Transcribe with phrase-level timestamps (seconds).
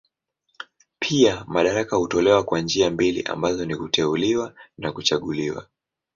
[0.99, 5.67] Pia madaraka hutolewa kwa njia mbili ambazo ni kuteuliwa na kuchaguliwa.